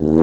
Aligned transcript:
Vítam 0.00 0.16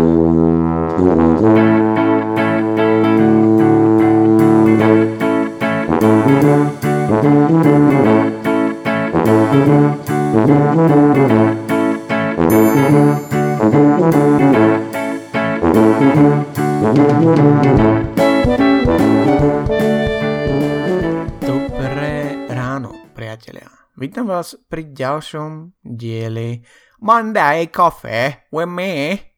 vás 24.26 24.58
pri 24.66 24.90
ďalšom 24.90 25.78
dieli 25.86 26.66
Monday 26.98 27.70
Coffee 27.70 28.50
with 28.50 28.74
me. 28.74 29.37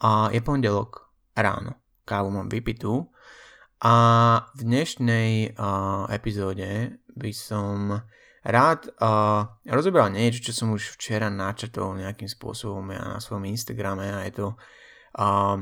A 0.00 0.28
je 0.28 0.44
pondelok 0.44 1.08
ráno. 1.32 1.80
Kávu 2.04 2.28
mám 2.28 2.52
vypitú. 2.52 3.08
A 3.80 3.94
v 4.56 4.60
dnešnej 4.64 5.56
uh, 5.56 6.08
epizóde 6.08 7.00
by 7.12 7.32
som 7.32 8.00
rád 8.46 8.88
uh, 9.02 9.48
rozobral 9.66 10.14
niečo, 10.14 10.48
čo 10.48 10.52
som 10.54 10.72
už 10.72 10.96
včera 10.96 11.26
načrtol 11.28 11.98
nejakým 11.98 12.30
spôsobom 12.30 12.86
ja 12.94 13.18
na 13.18 13.20
svojom 13.20 13.44
Instagrame 13.50 14.06
a 14.06 14.22
je 14.30 14.32
to 14.32 14.46
uh, 15.18 15.60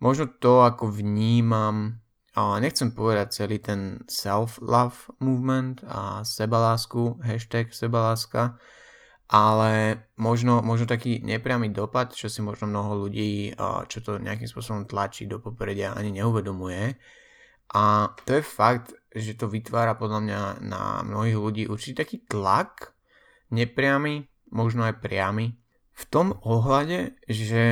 možno 0.00 0.24
to, 0.40 0.64
ako 0.64 0.88
vnímam 0.90 2.02
uh, 2.34 2.56
nechcem 2.58 2.90
povedať 2.96 3.44
celý 3.44 3.60
ten 3.60 4.00
self-love 4.08 5.12
movement 5.20 5.84
a 5.84 6.24
sebalásku, 6.24 7.20
hashtag 7.20 7.70
sebaláska, 7.70 8.56
ale 9.28 10.02
možno, 10.18 10.64
možno 10.64 10.88
taký 10.88 11.22
nepriamy 11.22 11.70
dopad, 11.70 12.12
čo 12.16 12.26
si 12.26 12.42
možno 12.42 12.68
mnoho 12.68 13.06
ľudí, 13.06 13.54
čo 13.88 13.98
to 14.02 14.18
nejakým 14.18 14.48
spôsobom 14.48 14.84
tlačí 14.88 15.30
do 15.30 15.38
popredia, 15.38 15.94
ani 15.94 16.18
neuvedomuje. 16.20 16.96
A 17.72 18.12
to 18.28 18.36
je 18.36 18.44
fakt, 18.44 18.92
že 19.12 19.36
to 19.36 19.48
vytvára 19.48 19.96
podľa 19.96 20.20
mňa 20.20 20.40
na 20.60 21.00
mnohých 21.04 21.38
ľudí 21.40 21.62
určitý 21.68 22.04
taký 22.04 22.16
tlak, 22.28 22.92
nepriamy, 23.48 24.28
možno 24.52 24.84
aj 24.84 25.00
priamy, 25.00 25.56
v 25.92 26.04
tom 26.08 26.36
ohľade, 26.44 27.16
že 27.28 27.64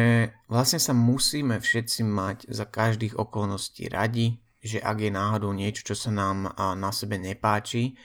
vlastne 0.48 0.76
sa 0.76 0.92
musíme 0.92 1.56
všetci 1.56 2.04
mať 2.04 2.38
za 2.52 2.68
každých 2.68 3.16
okolností 3.16 3.88
radi, 3.88 4.40
že 4.60 4.76
ak 4.76 4.96
je 5.00 5.10
náhodou 5.12 5.56
niečo, 5.56 5.88
čo 5.88 5.96
sa 5.96 6.12
nám 6.12 6.52
na 6.56 6.90
sebe 6.92 7.16
nepáči, 7.16 7.96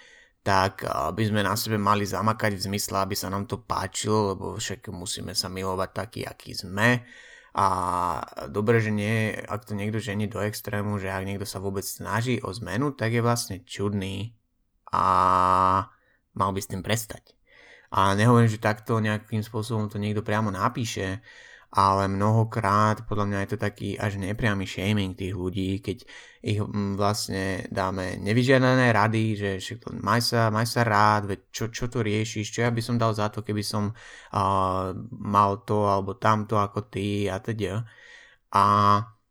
tak 0.46 0.86
by 0.86 1.24
sme 1.26 1.42
na 1.42 1.58
sebe 1.58 1.82
mali 1.82 2.06
zamakať 2.06 2.54
v 2.54 2.66
zmysle, 2.70 3.02
aby 3.02 3.18
sa 3.18 3.34
nám 3.34 3.50
to 3.50 3.66
páčilo, 3.66 4.38
lebo 4.38 4.54
však 4.54 4.94
musíme 4.94 5.34
sa 5.34 5.50
milovať 5.50 5.90
taký, 5.90 6.22
aký 6.22 6.54
sme 6.54 7.02
a 7.56 7.68
dobre, 8.52 8.84
že 8.84 8.92
nie, 8.92 9.32
ak 9.32 9.64
to 9.64 9.80
niekto 9.80 9.96
žení 10.04 10.28
do 10.28 10.44
extrému, 10.44 11.00
že 11.00 11.08
ak 11.08 11.24
niekto 11.24 11.48
sa 11.48 11.64
vôbec 11.64 11.88
snaží 11.88 12.44
o 12.44 12.52
zmenu, 12.52 12.92
tak 12.92 13.16
je 13.16 13.24
vlastne 13.24 13.64
čudný 13.64 14.36
a 14.92 15.04
mal 16.36 16.52
by 16.52 16.60
s 16.60 16.68
tým 16.68 16.84
prestať. 16.84 17.32
A 17.96 18.12
nehovorím, 18.12 18.52
že 18.52 18.60
takto 18.60 19.00
nejakým 19.00 19.40
spôsobom 19.40 19.88
to 19.88 19.96
niekto 19.96 20.20
priamo 20.20 20.52
napíše, 20.52 21.24
ale 21.76 22.08
mnohokrát 22.08 23.04
podľa 23.04 23.26
mňa 23.28 23.40
je 23.44 23.50
to 23.52 23.58
taký 23.60 24.00
až 24.00 24.16
nepriamy 24.16 24.64
shaming 24.64 25.12
tých 25.12 25.36
ľudí, 25.36 25.84
keď 25.84 26.08
ich 26.40 26.64
mm, 26.64 26.96
vlastne 26.96 27.68
dáme 27.68 28.16
nevyžiadané 28.24 28.96
rady, 28.96 29.36
že 29.36 29.50
všetko, 29.60 30.00
maj 30.00 30.24
sa, 30.24 30.48
maj 30.56 30.72
sa 30.72 30.88
rád, 30.88 31.28
veď 31.28 31.40
čo, 31.52 31.68
čo 31.68 31.92
to 31.92 32.00
riešiš, 32.00 32.48
čo 32.48 32.64
ja 32.64 32.72
by 32.72 32.80
som 32.80 32.96
dal 32.96 33.12
za 33.12 33.28
to, 33.28 33.44
keby 33.44 33.60
som 33.60 33.92
uh, 33.92 34.96
mal 35.12 35.68
to 35.68 35.84
alebo 35.84 36.16
tamto 36.16 36.56
ako 36.56 36.88
ty 36.88 37.28
a 37.28 37.44
teda. 37.44 37.84
A 38.56 38.64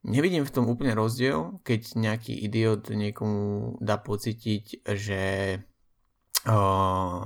nevidím 0.05 0.45
v 0.45 0.53
tom 0.53 0.69
úplne 0.69 0.93
rozdiel, 0.93 1.65
keď 1.65 1.97
nejaký 1.97 2.37
idiot 2.45 2.93
niekomu 2.93 3.81
dá 3.81 3.97
pocítiť, 3.97 4.85
že 4.85 5.23
uh, 6.45 7.25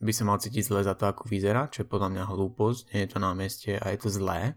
by 0.00 0.12
sa 0.16 0.24
mal 0.24 0.40
cítiť 0.40 0.64
zle 0.64 0.80
za 0.80 0.96
to, 0.96 1.12
ako 1.12 1.28
vyzerá, 1.28 1.68
čo 1.68 1.84
je 1.84 1.92
podľa 1.92 2.08
mňa 2.16 2.24
hlúposť, 2.24 2.96
nie 2.96 3.04
je 3.04 3.10
to 3.12 3.18
na 3.20 3.36
mieste 3.36 3.76
a 3.76 3.84
je 3.92 3.98
to 4.00 4.08
zlé 4.08 4.56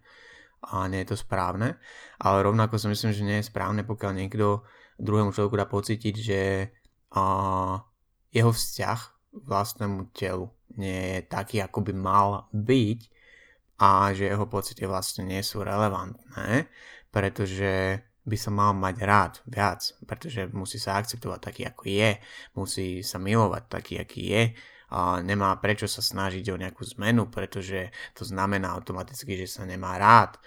a 0.64 0.88
nie 0.88 1.04
je 1.04 1.12
to 1.12 1.18
správne, 1.20 1.76
ale 2.24 2.38
rovnako 2.48 2.80
si 2.80 2.88
myslím, 2.88 3.12
že 3.12 3.28
nie 3.28 3.38
je 3.44 3.50
správne, 3.52 3.84
pokiaľ 3.84 4.12
niekto 4.16 4.64
druhému 4.96 5.36
človeku 5.36 5.56
dá 5.60 5.68
pocítiť, 5.68 6.16
že 6.16 6.42
uh, 7.12 7.76
jeho 8.32 8.52
vzťah 8.56 9.00
vlastnému 9.44 10.16
telu 10.16 10.48
nie 10.80 11.20
je 11.20 11.28
taký, 11.28 11.60
ako 11.60 11.84
by 11.84 11.94
mal 11.94 12.28
byť 12.56 13.00
a 13.84 14.16
že 14.16 14.32
jeho 14.32 14.48
pocity 14.48 14.88
vlastne 14.88 15.28
nie 15.28 15.44
sú 15.44 15.60
relevantné, 15.66 16.72
pretože 17.12 18.00
by 18.24 18.38
sa 18.40 18.52
mal 18.56 18.72
mať 18.72 18.96
rád 19.04 19.34
viac, 19.44 19.84
pretože 20.08 20.48
musí 20.56 20.80
sa 20.80 20.96
akceptovať 20.96 21.40
taký, 21.44 21.62
ako 21.68 21.84
je, 21.92 22.12
musí 22.56 22.88
sa 23.04 23.20
milovať 23.20 23.64
taký, 23.68 24.00
aký 24.00 24.24
je. 24.32 24.44
a 24.56 24.73
nemá 25.26 25.58
prečo 25.58 25.90
sa 25.90 26.06
snažiť 26.06 26.46
o 26.54 26.60
nejakú 26.60 26.86
zmenu, 26.98 27.28
pretože 27.34 27.90
to 28.14 28.22
znamená 28.22 28.78
automaticky, 28.78 29.34
že 29.34 29.50
sa 29.50 29.64
nemá 29.66 29.98
rád 29.98 30.38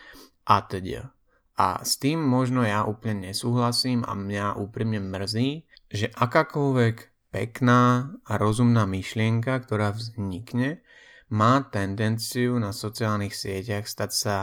a 0.46 0.62
teda. 0.62 1.10
A 1.56 1.80
s 1.82 1.96
tým 1.96 2.20
možno 2.20 2.62
ja 2.62 2.84
úplne 2.84 3.32
nesúhlasím 3.32 4.04
a 4.04 4.12
mňa 4.12 4.60
úprimne 4.60 5.00
mrzí, 5.00 5.64
že 5.88 6.12
akákoľvek 6.12 6.96
pekná 7.32 8.12
a 8.28 8.32
rozumná 8.36 8.84
myšlienka, 8.84 9.64
ktorá 9.64 9.92
vznikne, 9.96 10.84
má 11.32 11.64
tendenciu 11.66 12.54
na 12.62 12.70
sociálnych 12.70 13.34
sieťach 13.34 13.90
stať 13.90 14.10
sa 14.14 14.36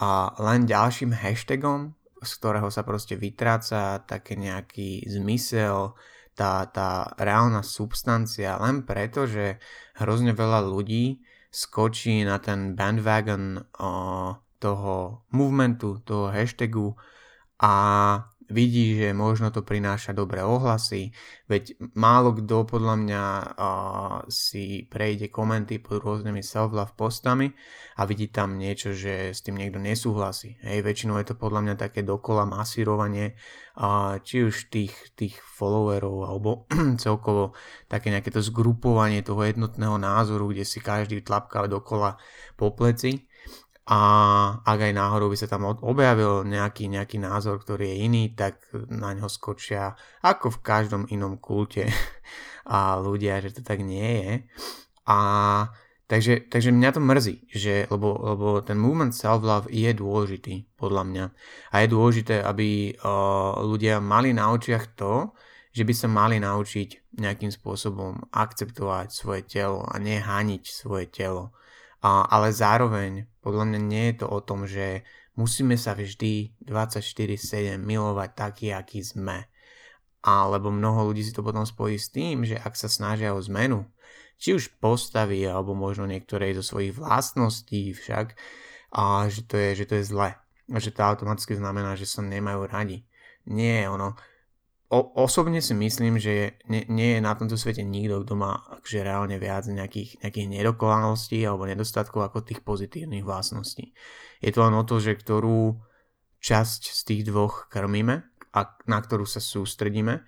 a 0.00 0.32
len 0.40 0.64
ďalším 0.64 1.12
hashtagom, 1.12 1.92
z 2.24 2.30
ktorého 2.40 2.72
sa 2.72 2.82
proste 2.82 3.14
vytráca 3.14 4.00
také 4.02 4.34
nejaký 4.34 5.04
zmysel, 5.06 5.92
tá, 6.34 6.66
tá 6.68 7.14
reálna 7.16 7.62
substancia 7.62 8.58
len 8.58 8.82
preto, 8.82 9.24
že 9.24 9.62
hrozne 9.98 10.34
veľa 10.34 10.66
ľudí 10.66 11.22
skočí 11.54 12.26
na 12.26 12.42
ten 12.42 12.74
bandwagon 12.74 13.62
o, 13.78 13.90
toho 14.58 15.22
movementu, 15.30 16.02
toho 16.02 16.34
hashtagu 16.34 16.98
a 17.62 17.74
vidí, 18.50 18.98
že 19.00 19.16
možno 19.16 19.48
to 19.48 19.64
prináša 19.64 20.12
dobré 20.12 20.44
ohlasy, 20.44 21.12
veď 21.48 21.76
málo 21.96 22.36
kto 22.36 22.68
podľa 22.68 22.94
mňa 23.00 23.22
uh, 23.24 24.18
si 24.28 24.84
prejde 24.88 25.32
komenty 25.32 25.80
pod 25.80 26.00
rôznymi 26.04 26.44
self-love 26.44 26.92
postami 26.96 27.52
a 27.96 28.04
vidí 28.04 28.28
tam 28.28 28.60
niečo, 28.60 28.92
že 28.92 29.32
s 29.32 29.40
tým 29.40 29.56
niekto 29.56 29.80
nesúhlasí. 29.80 30.60
Hej, 30.60 30.84
väčšinou 30.84 31.16
je 31.20 31.32
to 31.32 31.40
podľa 31.40 31.60
mňa 31.64 31.74
také 31.78 32.04
dokola 32.04 32.44
masírovanie 32.44 33.36
uh, 33.80 34.20
či 34.20 34.44
už 34.44 34.68
tých, 34.68 34.94
tých 35.16 35.36
followerov 35.40 36.28
alebo 36.28 36.50
celkovo 37.04 37.56
také 37.88 38.12
nejaké 38.12 38.32
to 38.32 38.44
zgrupovanie 38.44 39.24
toho 39.24 39.40
jednotného 39.44 39.96
názoru, 39.96 40.52
kde 40.52 40.68
si 40.68 40.84
každý 40.84 41.24
tlapká 41.24 41.64
dokola 41.68 42.20
po 42.56 42.72
pleci 42.72 43.24
a 43.84 44.00
ak 44.64 44.78
aj 44.80 44.92
náhodou 44.96 45.28
by 45.28 45.36
sa 45.36 45.44
tam 45.44 45.68
objavil 45.68 46.40
nejaký, 46.48 46.88
nejaký 46.88 47.20
názor, 47.20 47.60
ktorý 47.60 47.92
je 47.92 47.96
iný, 48.08 48.24
tak 48.32 48.56
na 48.88 49.12
ňo 49.12 49.28
skočia 49.28 49.92
ako 50.24 50.56
v 50.56 50.62
každom 50.64 51.02
inom 51.12 51.36
kulte 51.36 51.92
a 52.64 52.96
ľudia, 52.96 53.44
že 53.44 53.60
to 53.60 53.60
tak 53.60 53.84
nie 53.84 54.08
je. 54.24 54.32
A 55.04 55.18
takže, 56.08 56.48
takže 56.48 56.72
mňa 56.72 56.90
to 56.96 57.00
mrzí, 57.04 57.36
že, 57.52 57.84
lebo, 57.92 58.16
lebo 58.24 58.64
ten 58.64 58.80
movement 58.80 59.12
self-love 59.12 59.68
je 59.68 59.92
dôležitý, 59.92 60.64
podľa 60.80 61.04
mňa. 61.04 61.24
A 61.68 61.84
je 61.84 61.92
dôležité, 61.92 62.40
aby 62.40 62.96
uh, 62.96 63.60
ľudia 63.60 64.00
mali 64.00 64.32
na 64.32 64.48
očiach 64.48 64.96
to, 64.96 65.36
že 65.76 65.84
by 65.84 65.92
sa 65.92 66.08
mali 66.08 66.40
naučiť 66.40 67.20
nejakým 67.20 67.52
spôsobom 67.52 68.32
akceptovať 68.32 69.12
svoje 69.12 69.44
telo 69.44 69.84
a 69.84 70.00
nehániť 70.00 70.62
svoje 70.72 71.12
telo 71.12 71.52
a, 72.04 72.28
ale 72.28 72.52
zároveň 72.52 73.24
podľa 73.40 73.64
mňa 73.64 73.80
nie 73.80 74.04
je 74.12 74.16
to 74.20 74.26
o 74.28 74.40
tom, 74.44 74.68
že 74.68 75.08
musíme 75.40 75.80
sa 75.80 75.96
vždy 75.96 76.52
24-7 76.60 77.80
milovať 77.80 78.30
taký, 78.36 78.76
aký 78.76 79.00
sme. 79.00 79.48
Alebo 80.20 80.68
mnoho 80.68 81.08
ľudí 81.08 81.24
si 81.24 81.32
to 81.32 81.40
potom 81.40 81.64
spojí 81.64 81.96
s 81.96 82.12
tým, 82.12 82.44
že 82.44 82.60
ak 82.60 82.76
sa 82.76 82.92
snažia 82.92 83.32
o 83.32 83.40
zmenu, 83.40 83.88
či 84.36 84.52
už 84.52 84.76
postavy, 84.80 85.48
alebo 85.48 85.72
možno 85.72 86.04
niektorej 86.04 86.60
zo 86.60 86.64
svojich 86.76 86.92
vlastností 86.96 87.96
však, 87.96 88.36
a 88.94 89.26
že 89.32 89.42
to 89.48 89.56
je, 89.56 89.70
že 89.80 89.84
to 89.88 89.94
je 90.00 90.04
zle. 90.04 90.30
A 90.72 90.76
že 90.80 90.92
to 90.92 91.04
automaticky 91.04 91.56
znamená, 91.56 91.96
že 91.96 92.08
sa 92.08 92.20
nemajú 92.20 92.68
radi. 92.68 93.04
Nie, 93.44 93.88
ono, 93.88 94.16
o, 94.94 95.26
osobne 95.26 95.58
si 95.58 95.74
myslím, 95.74 96.22
že 96.22 96.62
nie, 96.70 96.86
nie 96.86 97.18
je 97.18 97.20
na 97.20 97.34
tomto 97.34 97.58
svete 97.58 97.82
nikto, 97.82 98.22
kto 98.22 98.38
má 98.38 98.62
akže 98.78 99.02
reálne 99.02 99.34
viac 99.42 99.66
nejakých, 99.66 100.22
nejakých 100.22 100.46
nedokonalostí 100.46 101.42
alebo 101.42 101.66
nedostatkov 101.66 102.30
ako 102.30 102.46
tých 102.46 102.62
pozitívnych 102.62 103.26
vlastností. 103.26 103.90
Je 104.38 104.54
to 104.54 104.62
len 104.62 104.78
o 104.78 104.86
to, 104.86 105.02
že 105.02 105.18
ktorú 105.18 105.74
časť 106.38 106.82
z 106.94 107.00
tých 107.02 107.22
dvoch 107.26 107.66
krmíme 107.66 108.22
a 108.54 108.60
na 108.86 108.98
ktorú 109.02 109.26
sa 109.26 109.42
sústredíme. 109.42 110.22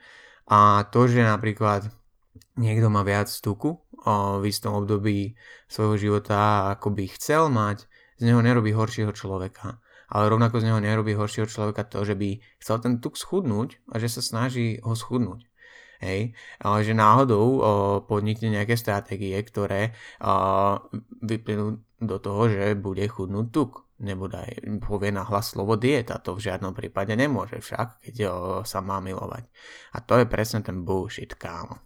A 0.51 0.89
to, 0.91 1.07
že 1.07 1.23
napríklad 1.23 1.87
niekto 2.59 2.91
má 2.91 3.07
viac 3.07 3.31
tuku 3.31 3.79
v 4.07 4.45
istom 4.47 4.79
období 4.79 5.35
svojho 5.67 5.97
života, 5.99 6.71
ako 6.75 6.95
by 6.95 7.05
chcel 7.15 7.51
mať, 7.51 7.87
z 8.17 8.23
neho 8.33 8.41
nerobí 8.41 8.73
horšieho 8.73 9.13
človeka. 9.13 9.83
Ale 10.11 10.31
rovnako 10.31 10.63
z 10.63 10.67
neho 10.71 10.81
nerobí 10.83 11.15
horšieho 11.15 11.51
človeka 11.51 11.87
to, 11.87 12.07
že 12.07 12.15
by 12.15 12.39
chcel 12.63 12.79
ten 12.79 13.03
tuk 13.03 13.19
schudnúť 13.19 13.83
a 13.91 13.99
že 13.99 14.09
sa 14.11 14.23
snaží 14.23 14.79
ho 14.83 14.95
schudnúť. 14.95 15.47
Hej, 15.97 16.37
ale 16.61 16.85
že 16.85 16.93
náhodou 16.93 17.47
o, 17.57 17.61
podnikne 18.05 18.53
nejaké 18.53 18.77
stratégie, 18.77 19.33
ktoré 19.41 19.97
o, 20.21 20.77
vyplynú 21.25 21.81
do 22.05 22.17
toho, 22.21 22.53
že 22.53 22.77
bude 22.77 23.01
chudnúť 23.09 23.47
tuk. 23.49 23.89
Nebodaj 23.97 24.61
povie 24.85 25.09
na 25.09 25.25
hlas 25.25 25.57
slovo 25.57 25.81
dieta, 25.81 26.21
to 26.21 26.37
v 26.37 26.45
žiadnom 26.53 26.77
prípade 26.77 27.17
nemôže 27.17 27.65
však, 27.65 28.05
keď 28.05 28.17
o, 28.29 28.33
sa 28.61 28.85
má 28.85 29.01
milovať. 29.01 29.49
A 29.97 30.05
to 30.05 30.21
je 30.21 30.29
presne 30.29 30.61
ten 30.61 30.85
bullshit, 30.85 31.33
kámo. 31.33 31.81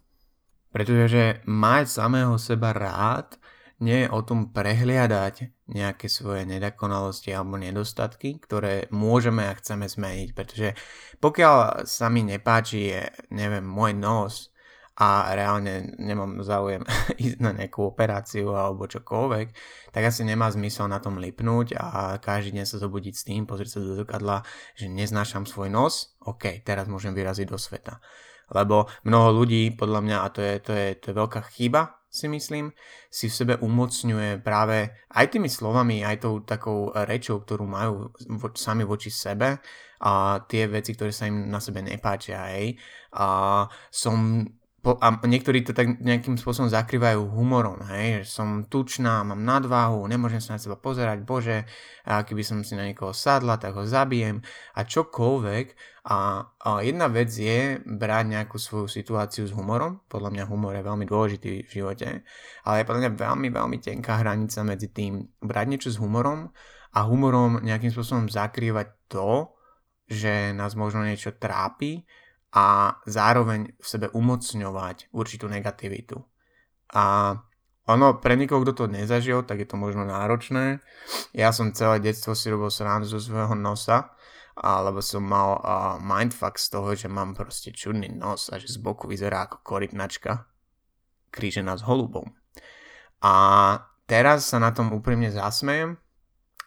Pretože 0.74 1.46
mať 1.46 1.84
samého 1.86 2.34
seba 2.34 2.74
rád 2.74 3.38
nie 3.80 4.04
je 4.04 4.08
o 4.12 4.20
tom 4.20 4.52
prehliadať 4.52 5.66
nejaké 5.72 6.06
svoje 6.12 6.44
nedokonalosti 6.44 7.32
alebo 7.32 7.56
nedostatky, 7.56 8.36
ktoré 8.36 8.92
môžeme 8.92 9.48
a 9.48 9.56
chceme 9.56 9.88
zmeniť, 9.88 10.28
pretože 10.36 10.76
pokiaľ 11.18 11.88
sa 11.88 12.12
mi 12.12 12.20
nepáči, 12.24 12.92
je, 12.92 13.02
neviem, 13.32 13.64
môj 13.64 13.96
nos 13.96 14.52
a 15.00 15.32
reálne 15.32 15.96
nemám 15.96 16.44
záujem 16.44 16.84
ísť 17.24 17.38
na 17.40 17.56
nejakú 17.56 17.88
operáciu 17.88 18.52
alebo 18.52 18.84
čokoľvek, 18.84 19.46
tak 19.96 20.02
asi 20.04 20.28
nemá 20.28 20.52
zmysel 20.52 20.84
na 20.92 21.00
tom 21.00 21.16
lipnúť 21.16 21.72
a 21.80 22.20
každý 22.20 22.60
deň 22.60 22.66
sa 22.68 22.76
zobudiť 22.76 23.14
s 23.16 23.24
tým, 23.24 23.48
pozrieť 23.48 23.80
sa 23.80 23.80
do 23.80 23.96
zrkadla, 23.96 24.44
že 24.76 24.92
neznášam 24.92 25.48
svoj 25.48 25.72
nos, 25.72 26.12
ok, 26.20 26.60
teraz 26.60 26.84
môžem 26.84 27.16
vyraziť 27.16 27.48
do 27.48 27.56
sveta. 27.56 28.04
Lebo 28.50 28.90
mnoho 29.06 29.40
ľudí, 29.40 29.72
podľa 29.72 30.00
mňa, 30.02 30.16
a 30.20 30.28
to 30.28 30.42
je, 30.42 30.54
to 30.58 30.72
je, 30.74 30.86
to 30.98 31.04
je 31.14 31.14
veľká 31.16 31.40
chyba, 31.54 31.99
si 32.10 32.26
myslím, 32.26 32.74
si 33.06 33.30
v 33.30 33.36
sebe 33.38 33.54
umocňuje 33.62 34.42
práve 34.42 34.90
aj 35.14 35.26
tými 35.30 35.46
slovami, 35.46 36.02
aj 36.02 36.16
tou 36.26 36.42
takou 36.42 36.90
rečou, 37.06 37.38
ktorú 37.40 37.64
majú 37.70 38.10
vo, 38.34 38.48
sami 38.58 38.82
voči 38.82 39.14
sebe 39.14 39.62
a 40.02 40.42
tie 40.50 40.66
veci, 40.66 40.98
ktoré 40.98 41.14
sa 41.14 41.30
im 41.30 41.46
na 41.46 41.62
sebe 41.62 41.86
nepáčia, 41.86 42.50
hej. 42.50 42.74
A 43.14 43.64
som 43.94 44.42
a 44.80 45.20
niektorí 45.28 45.60
to 45.60 45.76
tak 45.76 46.00
nejakým 46.00 46.40
spôsobom 46.40 46.72
zakrývajú 46.72 47.28
humorom, 47.36 47.84
hej, 47.92 48.24
že 48.24 48.32
som 48.32 48.64
tučná, 48.64 49.20
mám 49.20 49.44
nadváhu, 49.44 50.08
nemôžem 50.08 50.40
sa 50.40 50.56
na 50.56 50.60
seba 50.60 50.80
pozerať, 50.80 51.20
bože, 51.20 51.68
a 52.08 52.24
keby 52.24 52.40
som 52.40 52.64
si 52.64 52.72
na 52.80 52.88
niekoho 52.88 53.12
sadla, 53.12 53.60
tak 53.60 53.76
ho 53.76 53.84
zabijem 53.84 54.40
a 54.72 54.80
čokoľvek. 54.80 55.66
A, 56.08 56.48
a 56.48 56.80
jedna 56.80 57.12
vec 57.12 57.28
je 57.28 57.76
brať 57.84 58.24
nejakú 58.32 58.56
svoju 58.56 58.88
situáciu 58.88 59.44
s 59.44 59.52
humorom, 59.52 60.00
podľa 60.08 60.32
mňa 60.32 60.44
humor 60.48 60.72
je 60.72 60.88
veľmi 60.88 61.04
dôležitý 61.04 61.68
v 61.68 61.70
živote, 61.70 62.24
ale 62.64 62.74
je 62.80 62.88
podľa 62.88 63.00
mňa 63.04 63.12
veľmi, 63.20 63.48
veľmi 63.52 63.78
tenká 63.84 64.24
hranica 64.24 64.64
medzi 64.64 64.88
tým 64.88 65.28
brať 65.44 65.66
niečo 65.68 65.90
s 65.92 66.00
humorom 66.00 66.48
a 66.96 67.00
humorom 67.04 67.60
nejakým 67.60 67.92
spôsobom 67.92 68.32
zakrývať 68.32 68.96
to, 69.12 69.52
že 70.08 70.56
nás 70.56 70.72
možno 70.72 71.04
niečo 71.04 71.36
trápi, 71.36 72.02
a 72.50 72.98
zároveň 73.06 73.78
v 73.78 73.86
sebe 73.86 74.06
umocňovať 74.10 75.14
určitú 75.14 75.46
negativitu. 75.46 76.18
A 76.94 77.34
ono, 77.86 78.22
pre 78.22 78.38
nikoho, 78.38 78.62
kto 78.62 78.72
to 78.74 78.84
nezažil, 78.86 79.42
tak 79.42 79.62
je 79.62 79.68
to 79.70 79.78
možno 79.78 80.06
náročné. 80.06 80.78
Ja 81.34 81.50
som 81.50 81.74
celé 81.74 81.98
detstvo 81.98 82.38
si 82.38 82.50
robil 82.50 82.70
srandu 82.70 83.06
zo 83.06 83.18
svojho 83.18 83.54
nosa, 83.58 84.14
alebo 84.58 85.00
som 85.00 85.24
mal 85.24 85.58
uh, 85.58 85.96
mindfuck 85.98 86.58
z 86.58 86.66
toho, 86.68 86.88
že 86.92 87.08
mám 87.08 87.32
proste 87.32 87.72
čudný 87.72 88.12
nos 88.12 88.50
a 88.52 88.60
že 88.60 88.68
z 88.68 88.78
boku 88.78 89.08
vyzerá 89.08 89.48
ako 89.48 89.62
korytnačka 89.64 90.46
krížená 91.30 91.78
s 91.78 91.86
holubom. 91.86 92.28
A 93.22 93.32
teraz 94.04 94.50
sa 94.50 94.58
na 94.58 94.74
tom 94.74 94.90
úprimne 94.90 95.30
zasmejem, 95.30 95.96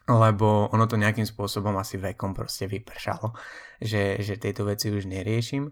lebo 0.03 0.67
ono 0.75 0.83
to 0.83 0.99
nejakým 0.99 1.23
spôsobom 1.23 1.71
asi 1.79 1.95
vekom 1.95 2.35
proste 2.35 2.67
vypršalo, 2.67 3.31
že, 3.79 4.19
že 4.19 4.35
tieto 4.35 4.67
veci 4.67 4.91
už 4.91 5.07
neriešim, 5.07 5.71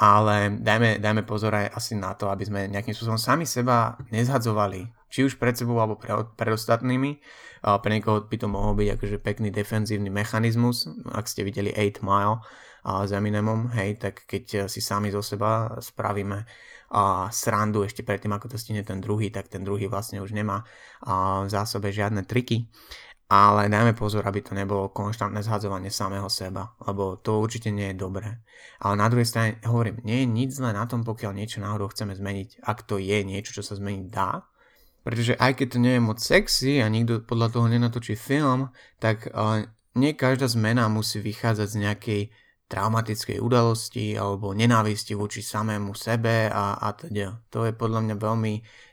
ale 0.00 0.58
dajme, 0.58 0.98
dajme 0.98 1.22
pozor 1.22 1.54
aj 1.54 1.76
asi 1.76 1.94
na 1.94 2.16
to, 2.18 2.32
aby 2.32 2.42
sme 2.42 2.60
nejakým 2.66 2.96
spôsobom 2.96 3.20
sami 3.20 3.46
seba 3.46 3.94
nezhadzovali, 4.10 4.90
či 5.06 5.22
už 5.22 5.38
pred 5.38 5.54
sebou 5.54 5.78
alebo 5.78 6.00
pre, 6.00 6.10
pred 6.34 6.50
ostatnými. 6.50 7.20
Pre 7.60 7.90
niekoho 7.92 8.24
by 8.24 8.36
to 8.40 8.48
mohol 8.48 8.72
byť 8.72 8.88
akože 8.96 9.16
pekný 9.20 9.52
defenzívny 9.52 10.08
mechanizmus, 10.08 10.88
ak 11.12 11.28
ste 11.28 11.44
videli 11.44 11.68
8 11.68 12.00
Mile 12.00 12.40
a 12.80 13.04
s 13.04 13.12
Eminemom, 13.12 13.76
hej, 13.76 14.00
tak 14.00 14.24
keď 14.24 14.72
si 14.72 14.80
sami 14.80 15.12
zo 15.12 15.20
seba 15.20 15.76
spravíme 15.84 16.48
a 16.90 17.28
srandu 17.28 17.84
ešte 17.84 18.02
predtým, 18.02 18.32
ako 18.32 18.50
to 18.50 18.56
stihne 18.56 18.82
ten 18.82 18.98
druhý, 19.04 19.28
tak 19.28 19.52
ten 19.52 19.62
druhý 19.62 19.86
vlastne 19.86 20.18
už 20.24 20.32
nemá 20.32 20.64
a 21.04 21.44
v 21.44 21.48
zásobe 21.52 21.92
žiadne 21.92 22.24
triky 22.24 22.66
ale 23.30 23.70
dajme 23.70 23.94
pozor, 23.94 24.26
aby 24.26 24.42
to 24.42 24.58
nebolo 24.58 24.90
konštantné 24.90 25.46
zhadzovanie 25.46 25.86
samého 25.86 26.26
seba, 26.26 26.74
lebo 26.82 27.14
to 27.22 27.38
určite 27.38 27.70
nie 27.70 27.94
je 27.94 28.02
dobré. 28.02 28.42
Ale 28.82 28.98
na 28.98 29.06
druhej 29.06 29.30
strane 29.30 29.62
hovorím, 29.62 30.02
nie 30.02 30.26
je 30.26 30.26
nič 30.26 30.50
zlé 30.58 30.74
na 30.74 30.82
tom, 30.90 31.06
pokiaľ 31.06 31.38
niečo 31.38 31.62
náhodou 31.62 31.86
chceme 31.94 32.18
zmeniť, 32.18 32.66
ak 32.66 32.82
to 32.90 32.98
je 32.98 33.22
niečo, 33.22 33.54
čo 33.54 33.62
sa 33.62 33.78
zmeniť 33.78 34.10
dá, 34.10 34.50
pretože 35.06 35.38
aj 35.38 35.62
keď 35.62 35.66
to 35.70 35.78
nie 35.78 35.94
je 35.94 36.02
moc 36.02 36.18
sexy 36.18 36.82
a 36.82 36.90
nikto 36.90 37.22
podľa 37.22 37.54
toho 37.54 37.66
nenatočí 37.70 38.18
film, 38.18 38.74
tak 38.98 39.30
uh, 39.30 39.62
nie 39.94 40.12
každá 40.18 40.50
zmena 40.50 40.90
musí 40.90 41.22
vychádzať 41.22 41.68
z 41.70 41.76
nejakej 41.86 42.22
traumatickej 42.70 43.42
udalosti 43.42 44.14
alebo 44.14 44.54
nenávisti 44.54 45.18
voči 45.18 45.42
samému 45.42 45.90
sebe 45.98 46.46
a, 46.46 46.78
a 46.78 46.94
teda. 46.94 47.42
To 47.50 47.66
je 47.66 47.74
podľa 47.74 48.06
mňa 48.06 48.16
veľmi 48.22 48.52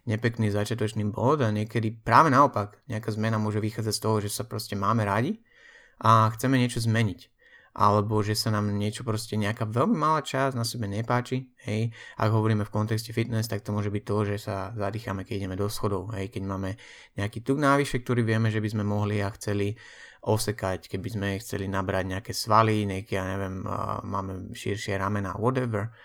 nepekný 0.10 0.50
začiatočný 0.50 1.06
bod 1.14 1.46
a 1.46 1.54
niekedy 1.54 1.94
práve 1.94 2.34
naopak 2.34 2.82
nejaká 2.90 3.14
zmena 3.14 3.38
môže 3.38 3.62
vychádzať 3.62 3.94
z 3.94 4.02
toho, 4.02 4.18
že 4.18 4.34
sa 4.34 4.50
proste 4.50 4.74
máme 4.74 5.06
radi 5.06 5.38
a 6.02 6.34
chceme 6.34 6.58
niečo 6.58 6.82
zmeniť. 6.82 7.30
Alebo 7.78 8.26
že 8.26 8.34
sa 8.34 8.50
nám 8.50 8.74
niečo 8.74 9.06
proste 9.06 9.38
nejaká 9.38 9.70
veľmi 9.70 9.94
malá 9.94 10.26
časť 10.26 10.58
na 10.58 10.66
sebe 10.66 10.90
nepáči, 10.90 11.54
hej, 11.62 11.94
ak 12.18 12.34
hovoríme 12.34 12.66
v 12.66 12.74
kontexte 12.74 13.14
fitness, 13.14 13.46
tak 13.46 13.62
to 13.62 13.70
môže 13.70 13.94
byť 13.94 14.02
to, 14.02 14.18
že 14.34 14.50
sa 14.50 14.74
zadýchame, 14.74 15.22
keď 15.22 15.46
ideme 15.46 15.54
do 15.54 15.70
schodov, 15.70 16.10
hej, 16.18 16.34
keď 16.34 16.42
máme 16.50 16.74
nejaký 17.14 17.46
tuk 17.46 17.62
návyše, 17.62 18.02
ktorý 18.02 18.26
vieme, 18.26 18.50
že 18.50 18.66
by 18.66 18.70
sme 18.74 18.82
mohli 18.82 19.22
a 19.22 19.30
chceli 19.30 19.78
osekať, 20.28 20.92
keby 20.92 21.08
sme 21.08 21.28
chceli 21.40 21.72
nabrať 21.72 22.06
nejaké 22.12 22.32
svaly, 22.36 22.84
nejaké, 22.84 23.16
ja 23.16 23.24
neviem, 23.24 23.64
máme 24.04 24.52
širšie 24.52 25.00
ramena, 25.00 25.40
whatever, 25.40 25.96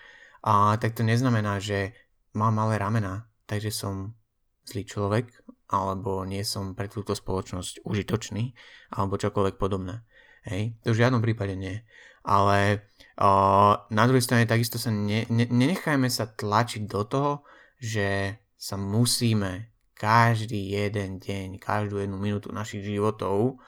a 0.43 0.79
tak 0.79 0.95
to 0.95 1.03
neznamená, 1.03 1.59
že 1.59 1.91
mám 2.35 2.55
malé 2.55 2.79
ramena, 2.79 3.27
takže 3.47 3.71
som 3.71 4.15
zlý 4.63 4.87
človek, 4.87 5.27
alebo 5.67 6.23
nie 6.23 6.43
som 6.47 6.75
pre 6.75 6.87
túto 6.87 7.15
spoločnosť 7.15 7.83
užitočný, 7.83 8.55
alebo 8.95 9.19
čokoľvek 9.19 9.55
podobné. 9.59 10.07
Hej, 10.43 10.75
to 10.83 10.91
v 10.91 10.99
žiadnom 10.99 11.23
prípade 11.23 11.55
nie. 11.55 11.83
Ale 12.23 12.87
uh, 13.19 13.73
na 13.91 14.03
druhej 14.07 14.23
strane 14.23 14.47
takisto 14.47 14.79
sa 14.79 14.91
ne, 14.91 15.27
ne, 15.27 15.47
nenechajme 15.47 16.07
sa 16.07 16.27
tlačiť 16.27 16.83
do 16.87 17.01
toho, 17.07 17.31
že 17.79 18.39
sa 18.55 18.79
musíme 18.79 19.71
každý 19.95 20.75
jeden 20.75 21.19
deň, 21.19 21.59
každú 21.59 21.99
jednu 22.03 22.19
minútu 22.19 22.51
našich 22.51 22.83
životov 22.83 23.59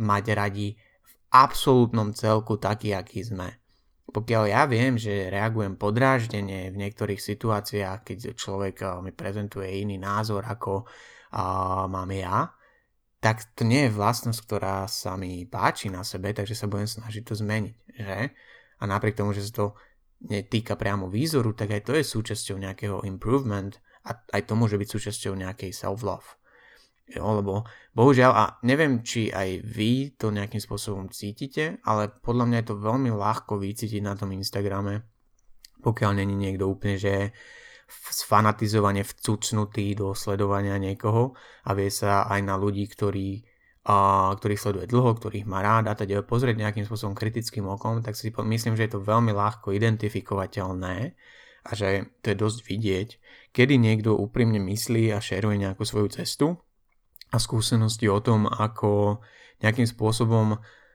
mať 0.00 0.24
radi 0.34 0.68
v 0.78 1.12
absolútnom 1.30 2.14
celku 2.14 2.58
taký, 2.58 2.94
aký 2.94 3.22
sme. 3.22 3.60
Pokiaľ 4.14 4.44
ja 4.46 4.62
viem, 4.70 4.94
že 4.94 5.32
reagujem 5.32 5.74
podráždenie 5.74 6.70
v 6.70 6.78
niektorých 6.78 7.18
situáciách, 7.18 8.06
keď 8.06 8.18
človek 8.38 9.02
mi 9.02 9.10
prezentuje 9.10 9.82
iný 9.82 9.98
názor, 9.98 10.46
ako 10.46 10.86
uh, 10.86 11.90
mám 11.90 12.10
ja, 12.14 12.54
tak 13.18 13.56
to 13.56 13.64
nie 13.64 13.88
je 13.88 13.96
vlastnosť, 13.96 14.40
ktorá 14.44 14.84
sa 14.84 15.16
mi 15.16 15.48
páči 15.48 15.88
na 15.88 16.04
sebe, 16.04 16.36
takže 16.36 16.52
sa 16.52 16.68
budem 16.68 16.84
snažiť 16.84 17.22
to 17.24 17.34
zmeniť, 17.34 17.76
že? 17.96 18.18
A 18.78 18.82
napriek 18.84 19.16
tomu, 19.16 19.32
že 19.32 19.48
sa 19.48 19.52
to 19.56 19.66
netýka 20.28 20.76
priamo 20.76 21.08
výzoru, 21.08 21.56
tak 21.56 21.72
aj 21.72 21.82
to 21.88 21.92
je 21.96 22.04
súčasťou 22.04 22.60
nejakého 22.60 23.00
improvement 23.08 23.80
a 24.04 24.12
aj 24.36 24.44
to 24.44 24.52
môže 24.52 24.76
byť 24.76 24.88
súčasťou 24.92 25.32
nejakej 25.40 25.72
self-love. 25.72 26.36
Jo, 27.04 27.36
lebo 27.36 27.68
bohužiaľ, 27.92 28.32
a 28.32 28.44
neviem, 28.64 29.04
či 29.04 29.28
aj 29.28 29.60
vy 29.60 30.16
to 30.16 30.32
nejakým 30.32 30.56
spôsobom 30.56 31.12
cítite, 31.12 31.76
ale 31.84 32.08
podľa 32.08 32.48
mňa 32.48 32.58
je 32.64 32.68
to 32.72 32.80
veľmi 32.80 33.12
ľahko 33.12 33.60
vycítiť 33.60 34.00
na 34.00 34.16
tom 34.16 34.32
Instagrame, 34.32 35.04
pokiaľ 35.84 36.10
není 36.16 36.32
niekto 36.32 36.64
úplne, 36.64 36.96
že 36.96 37.36
sfanatizovane 37.92 39.04
vcucnutý 39.04 39.92
do 39.92 40.16
sledovania 40.16 40.80
niekoho 40.80 41.36
a 41.68 41.76
vie 41.76 41.92
sa 41.92 42.24
aj 42.24 42.40
na 42.40 42.56
ľudí, 42.56 42.88
ktorí, 42.88 43.44
a, 43.84 44.32
ktorých 44.32 44.62
sleduje 44.64 44.86
dlho, 44.88 45.12
ktorých 45.20 45.44
má 45.44 45.60
rád 45.60 45.92
a 45.92 45.94
teda 45.94 46.24
pozrieť 46.24 46.56
nejakým 46.56 46.88
spôsobom 46.88 47.12
kritickým 47.12 47.68
okom, 47.68 48.00
tak 48.00 48.16
si 48.16 48.32
myslím, 48.32 48.80
že 48.80 48.88
je 48.88 48.92
to 48.96 49.04
veľmi 49.04 49.36
ľahko 49.36 49.76
identifikovateľné 49.76 50.96
a 51.64 51.70
že 51.76 52.08
to 52.24 52.32
je 52.32 52.36
dosť 52.40 52.58
vidieť, 52.64 53.08
kedy 53.52 53.76
niekto 53.76 54.16
úprimne 54.16 54.56
myslí 54.72 55.12
a 55.12 55.20
šeruje 55.20 55.68
nejakú 55.68 55.84
svoju 55.84 56.08
cestu 56.16 56.64
a 57.34 57.36
skúsenosti 57.42 58.06
o 58.06 58.22
tom, 58.22 58.46
ako 58.46 59.18
nejakým 59.58 59.90
spôsobom 59.90 60.54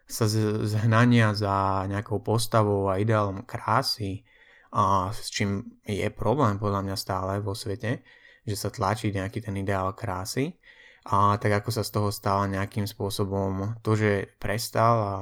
sa 0.10 0.26
zhnania 0.66 1.36
za 1.36 1.86
nejakou 1.86 2.24
postavou 2.24 2.88
a 2.88 2.98
ideálom 2.98 3.44
krásy 3.44 4.24
a 4.72 5.12
s 5.12 5.28
čím 5.30 5.82
je 5.84 6.08
problém 6.10 6.58
podľa 6.58 6.82
mňa 6.88 6.96
stále 6.98 7.34
vo 7.44 7.54
svete, 7.54 8.02
že 8.48 8.56
sa 8.56 8.72
tlačí 8.72 9.12
nejaký 9.12 9.44
ten 9.44 9.54
ideál 9.60 9.94
krásy. 9.94 10.58
A 11.10 11.38
tak 11.42 11.62
ako 11.62 11.70
sa 11.74 11.84
z 11.86 11.92
toho 11.94 12.10
stala 12.10 12.50
nejakým 12.50 12.86
spôsobom 12.86 13.82
to, 13.82 13.98
že 13.98 14.34
prestal 14.38 14.96
a, 14.98 15.18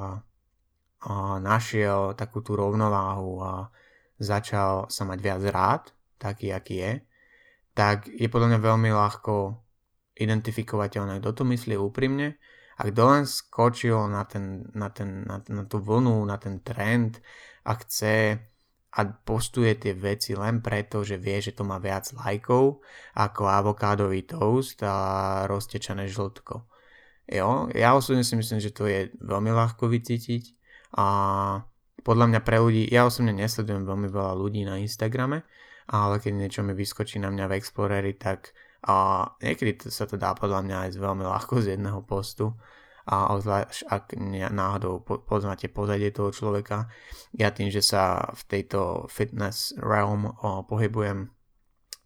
a 1.07 1.13
našiel 1.39 2.15
takú 2.15 2.43
tú 2.43 2.55
rovnováhu 2.59 3.39
a 3.43 3.53
začal 4.19 4.91
sa 4.91 5.03
mať 5.07 5.19
viac 5.19 5.43
rád, 5.47 5.83
taký 6.19 6.51
aký 6.51 6.75
je, 6.81 6.91
tak 7.77 8.09
je 8.09 8.27
podľa 8.27 8.55
mňa 8.55 8.59
veľmi 8.59 8.89
ľahko 8.89 9.66
identifikovateľné, 10.17 11.21
kto 11.21 11.31
to 11.31 11.43
myslí 11.45 11.77
úprimne 11.77 12.35
a 12.77 12.81
kto 12.85 13.01
len 13.09 13.23
skočil 13.25 14.09
na, 14.09 14.25
ten, 14.25 14.69
na, 14.73 14.89
ten, 14.89 15.25
na, 15.25 15.41
na 15.41 15.63
tú 15.65 15.81
vlnu, 15.81 16.25
na 16.25 16.37
ten 16.37 16.61
trend 16.61 17.21
a 17.65 17.73
chce 17.77 18.37
a 18.97 18.99
postuje 19.05 19.77
tie 19.77 19.93
veci 19.93 20.33
len 20.33 20.57
preto, 20.63 21.05
že 21.05 21.21
vie, 21.21 21.37
že 21.37 21.53
to 21.53 21.61
má 21.61 21.77
viac 21.77 22.09
lajkov 22.17 22.81
ako 23.13 23.41
avokádový 23.45 24.25
toast 24.25 24.81
a 24.81 25.45
roztečené 25.45 26.09
žltko. 26.09 26.65
Jo, 27.27 27.67
ja 27.75 27.93
osobne 27.93 28.23
si 28.23 28.39
myslím, 28.39 28.63
že 28.63 28.71
to 28.71 28.87
je 28.87 29.11
veľmi 29.19 29.51
ľahko 29.51 29.91
vycítiť 29.91 30.43
a 30.97 31.07
podľa 32.01 32.25
mňa 32.31 32.41
pre 32.41 32.57
ľudí, 32.63 32.87
ja 32.87 33.03
osobne 33.03 33.35
nesledujem 33.35 33.83
veľmi 33.83 34.07
veľa 34.07 34.33
ľudí 34.39 34.63
na 34.63 34.79
Instagrame, 34.79 35.43
ale 35.91 36.23
keď 36.23 36.33
niečo 36.33 36.61
mi 36.63 36.71
vyskočí 36.71 37.19
na 37.19 37.27
mňa 37.27 37.51
v 37.51 37.55
Exploreri, 37.59 38.15
tak 38.15 38.55
a 38.85 39.25
niekedy 39.41 39.89
sa 39.89 40.05
to 40.05 40.19
dá 40.19 40.37
podľa 40.37 40.61
mňa 40.61 40.77
aj 40.85 40.89
veľmi 41.01 41.25
ľahko 41.25 41.65
z 41.65 41.73
jedného 41.77 42.05
postu 42.05 42.53
a 43.07 43.31
obzvlášť 43.33 43.87
ak 43.87 44.19
náhodou 44.51 44.99
poznáte 45.01 45.71
pozadie 45.71 46.11
toho 46.11 46.35
človeka. 46.35 46.91
Ja 47.31 47.55
tým, 47.55 47.71
že 47.71 47.79
sa 47.79 48.35
v 48.35 48.41
tejto 48.51 49.07
fitness 49.07 49.71
realm 49.79 50.35
pohybujem 50.67 51.31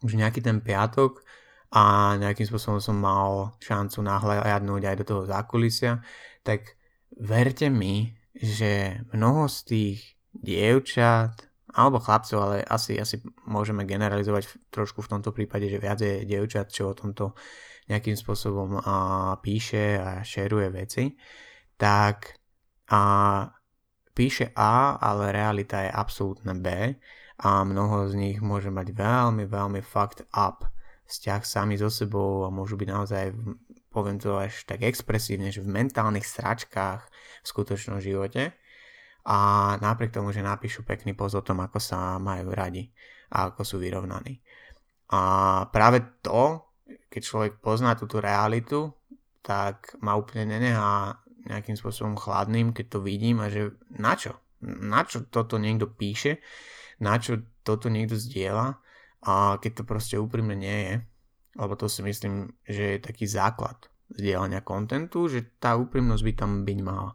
už 0.05 0.11
nejaký 0.13 0.45
ten 0.45 0.61
piatok 0.61 1.25
a 1.73 2.15
nejakým 2.21 2.45
spôsobom 2.45 2.77
som 2.77 3.01
mal 3.01 3.57
šancu 3.57 3.97
nahľadnúť 4.05 4.81
aj 4.85 4.95
do 5.01 5.05
toho 5.05 5.21
zákulisia, 5.25 6.05
tak 6.45 6.77
verte 7.17 7.69
mi, 7.73 8.13
že 8.37 9.01
mnoho 9.09 9.49
z 9.49 9.57
tých 9.65 9.97
dievčat 10.37 11.50
alebo 11.71 12.03
chlapcov, 12.03 12.39
ale 12.39 12.57
asi, 12.67 12.99
asi 12.99 13.23
môžeme 13.47 13.87
generalizovať 13.87 14.71
trošku 14.71 15.03
v 15.03 15.11
tomto 15.17 15.31
prípade, 15.31 15.71
že 15.71 15.79
viac 15.79 16.03
je 16.03 16.27
dievčat, 16.27 16.71
čo 16.71 16.91
o 16.91 16.97
tomto 16.97 17.35
nejakým 17.87 18.15
spôsobom 18.15 18.79
a, 18.79 19.35
píše 19.39 19.99
a 19.99 20.23
šeruje 20.23 20.67
veci, 20.71 21.15
tak 21.79 22.39
a, 22.91 23.01
píše 24.11 24.51
A, 24.55 24.99
ale 24.99 25.31
realita 25.31 25.87
je 25.87 25.91
absolútne 25.91 26.53
B 26.59 26.67
a 27.41 27.49
mnoho 27.65 28.11
z 28.11 28.13
nich 28.19 28.37
môže 28.43 28.69
mať 28.69 28.93
veľmi, 28.93 29.47
veľmi 29.47 29.81
fucked 29.81 30.27
up 30.35 30.67
vzťah 31.11 31.41
sami 31.43 31.75
so 31.75 31.91
sebou 31.91 32.47
a 32.47 32.53
môžu 32.53 32.79
byť 32.79 32.87
naozaj, 32.87 33.25
poviem 33.91 34.15
to 34.15 34.39
až 34.39 34.63
tak 34.63 34.87
expresívne, 34.87 35.51
že 35.51 35.59
v 35.59 35.75
mentálnych 35.75 36.23
sračkách 36.23 37.01
v 37.43 37.45
skutočnom 37.45 37.99
živote 37.99 38.55
a 39.25 39.37
napriek 39.77 40.13
tomu, 40.13 40.33
že 40.33 40.41
napíšu 40.41 40.81
pekný 40.81 41.13
post 41.13 41.37
o 41.37 41.45
tom, 41.45 41.61
ako 41.61 41.77
sa 41.77 42.17
majú 42.17 42.53
radi 42.53 42.89
a 43.31 43.53
ako 43.53 43.61
sú 43.61 43.75
vyrovnaní. 43.77 44.41
A 45.11 45.21
práve 45.69 46.01
to, 46.23 46.71
keď 47.11 47.21
človek 47.21 47.53
pozná 47.59 47.93
túto 47.93 48.17
realitu, 48.23 48.89
tak 49.43 49.93
ma 50.01 50.15
úplne 50.15 50.57
nenehá 50.57 51.21
nejakým 51.45 51.73
spôsobom 51.73 52.17
chladným, 52.17 52.73
keď 52.73 52.97
to 52.97 52.99
vidím 53.01 53.41
a 53.41 53.49
že 53.49 53.73
na 53.97 54.13
čo? 54.13 54.37
Na 54.61 55.01
čo 55.01 55.25
toto 55.25 55.57
niekto 55.57 55.89
píše? 55.89 56.37
Na 57.01 57.17
čo 57.17 57.41
toto 57.65 57.89
niekto 57.89 58.13
zdieľa? 58.13 58.77
A 59.25 59.57
keď 59.57 59.81
to 59.81 59.83
proste 59.85 60.15
úprimne 60.17 60.53
nie 60.57 60.77
je, 60.85 60.93
lebo 61.57 61.73
to 61.77 61.89
si 61.89 62.05
myslím, 62.05 62.53
že 62.65 62.97
je 62.97 63.05
taký 63.05 63.25
základ 63.25 63.77
zdieľania 64.13 64.61
kontentu, 64.61 65.27
že 65.27 65.57
tá 65.57 65.75
úprimnosť 65.77 66.23
by 66.23 66.33
tam 66.37 66.51
byť 66.63 66.79
mala. 66.83 67.11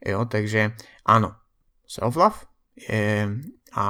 Jo, 0.00 0.24
takže 0.24 0.72
áno, 1.04 1.36
self-love 1.84 2.48
je, 2.72 3.28
a 3.76 3.86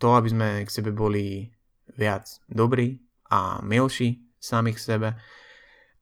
to, 0.00 0.08
aby 0.16 0.28
sme 0.32 0.48
k 0.64 0.70
sebe 0.72 0.90
boli 0.96 1.52
viac 2.00 2.24
dobrí 2.48 2.96
a 3.28 3.60
milší 3.60 4.24
samých 4.40 4.78
sebe, 4.80 5.08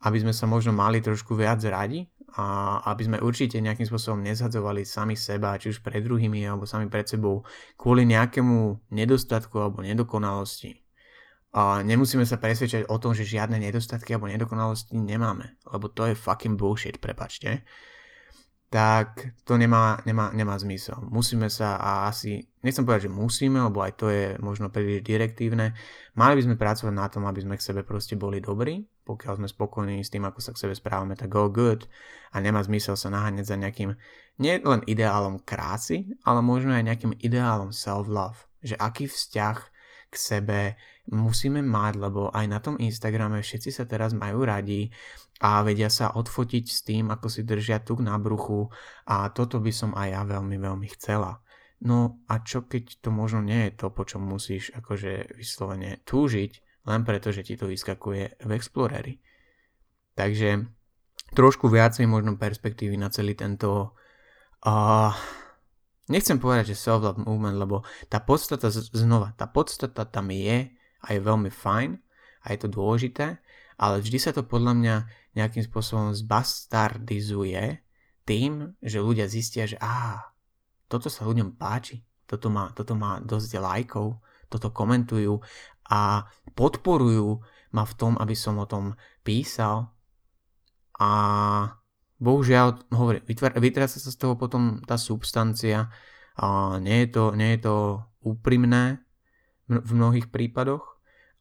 aby 0.06 0.18
sme 0.23 0.30
sa 0.30 0.47
možno 0.47 0.71
mali 0.71 1.02
trošku 1.02 1.35
viac 1.35 1.59
radi 1.66 2.06
a 2.37 2.78
aby 2.92 3.02
sme 3.09 3.18
určite 3.18 3.59
nejakým 3.59 3.88
spôsobom 3.88 4.23
nezhadzovali 4.23 4.87
sami 4.87 5.18
seba, 5.18 5.59
či 5.59 5.75
už 5.75 5.83
pred 5.83 6.04
druhými 6.04 6.47
alebo 6.47 6.68
sami 6.68 6.87
pred 6.87 7.09
sebou 7.09 7.42
kvôli 7.75 8.06
nejakému 8.06 8.87
nedostatku 8.92 9.56
alebo 9.59 9.83
nedokonalosti. 9.83 10.87
A 11.56 11.80
nemusíme 11.80 12.28
sa 12.28 12.37
presvedčať 12.37 12.92
o 12.92 13.00
tom, 13.00 13.16
že 13.16 13.25
žiadne 13.25 13.56
nedostatky 13.56 14.12
alebo 14.12 14.28
nedokonalosti 14.28 15.00
nemáme, 15.00 15.56
lebo 15.73 15.88
to 15.88 16.12
je 16.12 16.14
fucking 16.14 16.61
bullshit, 16.61 17.00
prepačte 17.00 17.64
tak 18.67 19.31
to 19.47 19.55
nemá, 19.55 20.03
nemá, 20.03 20.35
nemá 20.35 20.59
zmysel. 20.59 20.99
Musíme 21.07 21.47
sa 21.47 21.79
a 21.79 22.11
asi, 22.11 22.51
nechcem 22.67 22.83
povedať, 22.83 23.07
že 23.07 23.15
musíme, 23.15 23.63
lebo 23.63 23.79
aj 23.79 23.93
to 23.95 24.11
je 24.11 24.35
možno 24.43 24.75
príliš 24.75 25.07
direktívne, 25.07 25.71
mali 26.19 26.35
by 26.35 26.43
sme 26.43 26.57
pracovať 26.59 26.95
na 26.95 27.07
tom, 27.07 27.31
aby 27.31 27.47
sme 27.47 27.55
k 27.55 27.63
sebe 27.63 27.87
proste 27.87 28.19
boli 28.19 28.43
dobrí, 28.43 28.83
pokiaľ 29.07 29.39
sme 29.39 29.47
spokojní 29.47 30.03
s 30.03 30.11
tým, 30.11 30.27
ako 30.27 30.43
sa 30.43 30.51
k 30.51 30.67
sebe 30.67 30.75
správame, 30.75 31.15
tak 31.15 31.31
go 31.31 31.47
good. 31.47 31.87
A 32.35 32.43
nemá 32.43 32.59
zmysel 32.67 32.99
sa 32.99 33.07
naháňať 33.07 33.47
za 33.47 33.57
nejakým, 33.57 33.95
nie 34.43 34.55
len 34.59 34.83
ideálom 34.83 35.39
krásy, 35.47 36.11
ale 36.27 36.43
možno 36.43 36.75
aj 36.75 36.91
nejakým 36.91 37.15
ideálom 37.23 37.71
self-love, 37.71 38.51
že 38.67 38.75
aký 38.83 39.07
vzťah 39.07 39.57
k 40.11 40.15
sebe 40.15 40.61
musíme 41.13 41.63
mať, 41.63 41.93
lebo 41.99 42.29
aj 42.35 42.47
na 42.47 42.59
tom 42.59 42.75
Instagrame 42.81 43.43
všetci 43.43 43.71
sa 43.71 43.85
teraz 43.87 44.15
majú 44.15 44.43
radi, 44.43 44.91
a 45.41 45.61
vedia 45.61 45.93
sa 45.93 46.17
odfotiť 46.17 46.65
s 46.65 46.81
tým, 46.81 47.13
ako 47.13 47.29
si 47.29 47.45
držia 47.45 47.85
tuk 47.85 48.01
na 48.01 48.17
bruchu 48.17 48.73
a 49.05 49.29
toto 49.29 49.61
by 49.61 49.73
som 49.73 49.93
aj 49.93 50.09
ja 50.09 50.23
veľmi, 50.25 50.57
veľmi 50.57 50.89
chcela. 50.97 51.45
No 51.85 52.25
a 52.25 52.41
čo 52.41 52.65
keď 52.65 53.05
to 53.05 53.13
možno 53.13 53.45
nie 53.45 53.69
je 53.69 53.85
to, 53.85 53.93
po 53.93 54.09
čom 54.09 54.25
musíš 54.25 54.73
akože 54.73 55.37
vyslovene 55.37 56.01
túžiť, 56.09 56.53
len 56.89 57.05
preto, 57.05 57.29
že 57.37 57.45
ti 57.45 57.61
to 57.61 57.69
vyskakuje 57.69 58.41
v 58.41 58.51
Exploreri. 58.57 59.21
Takže 60.17 60.65
trošku 61.37 61.69
viacej 61.69 62.09
možno 62.09 62.41
perspektívy 62.41 62.97
na 62.97 63.13
celý 63.13 63.37
tento 63.37 63.93
uh, 64.65 65.13
nechcem 66.09 66.41
povedať, 66.41 66.73
že 66.73 66.81
self-love 66.81 67.21
movement, 67.21 67.61
lebo 67.61 67.85
tá 68.09 68.25
podstata 68.25 68.73
znova, 68.73 69.37
tá 69.37 69.45
podstata 69.45 70.09
tam 70.09 70.33
je 70.33 70.73
a 71.07 71.15
je 71.15 71.21
veľmi 71.23 71.49
fajn 71.49 71.91
a 72.43 72.47
je 72.51 72.59
to 72.59 72.69
dôležité, 72.69 73.39
ale 73.79 74.03
vždy 74.03 74.19
sa 74.19 74.35
to 74.35 74.43
podľa 74.43 74.75
mňa 74.75 74.97
nejakým 75.39 75.63
spôsobom 75.63 76.17
zbastardizuje 76.17 77.85
tým, 78.27 78.75
že 78.83 78.99
ľudia 78.99 79.31
zistia, 79.31 79.71
že 79.71 79.79
á, 79.79 80.33
toto 80.91 81.07
sa 81.07 81.23
ľuďom 81.23 81.55
páči, 81.55 82.03
toto 82.27 82.51
má, 82.51 82.75
toto 82.75 82.99
má 82.99 83.23
dosť 83.23 83.63
lajkov, 83.63 84.19
toto 84.51 84.75
komentujú 84.75 85.39
a 85.87 86.27
podporujú 86.55 87.39
ma 87.71 87.85
v 87.87 87.95
tom, 87.95 88.19
aby 88.19 88.35
som 88.35 88.59
o 88.59 88.67
tom 88.67 88.97
písal. 89.23 89.95
A 90.97 91.11
bohužiaľ, 92.17 92.89
hovorím, 92.97 93.23
vytráca 93.61 94.01
sa 94.01 94.11
z 94.11 94.17
toho 94.17 94.35
potom 94.35 94.81
tá 94.83 94.97
substancia 94.97 95.93
a 96.41 96.77
nie 96.81 97.05
je 97.07 97.09
to, 97.13 97.25
nie 97.37 97.55
je 97.55 97.61
to 97.69 97.77
úprimné 98.25 99.05
v 99.69 99.91
mnohých 99.93 100.33
prípadoch 100.33 100.96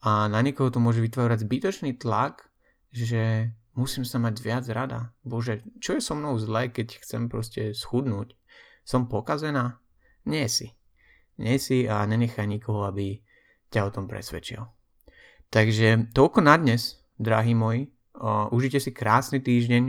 a 0.06 0.30
na 0.30 0.40
niekoho 0.46 0.70
to 0.70 0.78
môže 0.78 1.02
vytvárať 1.02 1.50
zbytočný 1.50 1.98
tlak, 1.98 2.46
že 2.94 3.50
musím 3.74 4.06
sa 4.06 4.22
mať 4.22 4.36
viac 4.38 4.66
rada. 4.70 5.10
Bože, 5.26 5.66
čo 5.82 5.98
je 5.98 6.02
so 6.06 6.14
mnou 6.14 6.38
zle, 6.38 6.70
keď 6.70 7.02
chcem 7.02 7.26
proste 7.26 7.74
schudnúť? 7.74 8.38
Som 8.86 9.10
pokazená? 9.10 9.82
Nie 10.30 10.46
si. 10.46 10.78
Nie 11.42 11.58
si 11.58 11.90
a 11.90 12.06
nenechaj 12.06 12.46
nikoho, 12.46 12.86
aby 12.86 13.18
ťa 13.74 13.82
o 13.82 13.94
tom 13.94 14.06
presvedčil. 14.06 14.62
Takže 15.50 16.14
toľko 16.14 16.40
na 16.46 16.56
dnes, 16.62 17.02
drahí. 17.18 17.58
Uh, 17.58 18.48
užite 18.54 18.78
si 18.78 18.94
krásny 18.94 19.42
týždeň. 19.42 19.84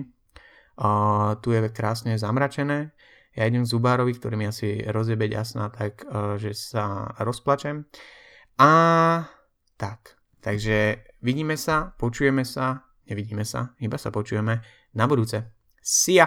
Tu 1.44 1.48
je 1.52 1.60
krásne 1.72 2.16
zamračené. 2.16 2.96
Ja 3.36 3.44
idem 3.44 3.68
k 3.68 3.72
zubárovi, 3.72 4.16
ktorý 4.16 4.40
mi 4.40 4.48
asi 4.48 4.80
rozjebe 4.80 5.28
jasná, 5.28 5.68
tak 5.68 6.04
že 6.40 6.56
sa 6.56 7.12
rozplačem. 7.20 7.84
A 8.56 8.70
tak. 9.76 10.16
Takže 10.40 11.04
vidíme 11.22 11.56
sa, 11.56 11.94
počujeme 11.96 12.44
sa 12.44 12.86
Nevidíme 13.06 13.46
sa, 13.46 13.70
iba 13.78 13.98
sa 13.98 14.10
počujeme 14.10 14.58
na 14.98 15.04
budúce. 15.06 15.46
See 15.78 16.18
ya! 16.18 16.26